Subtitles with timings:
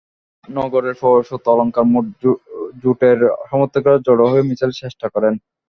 [0.49, 2.11] নগরের প্রবেশপথ অলংকার মোড়ে
[2.83, 3.19] জোটের
[3.49, 5.33] সমর্থকেরা জড়ো হয়ে মিছিলের চেষ্টা করেন।